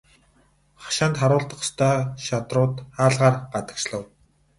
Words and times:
Хашаанд 0.83 1.15
харуулдах 1.21 1.61
ёстой 1.65 1.97
шадрууд 2.25 2.75
хаалгаар 2.97 3.35
гадагшлав. 3.53 4.03